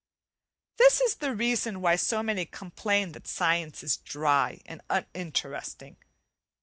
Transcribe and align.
This 0.77 0.99
is 0.99 1.17
the 1.17 1.35
reason 1.35 1.79
why 1.79 1.95
so 1.95 2.23
many 2.23 2.47
complain 2.47 3.11
that 3.11 3.27
science 3.27 3.83
is 3.83 3.97
dry 3.97 4.59
and 4.65 4.81
uninteresting. 4.89 5.97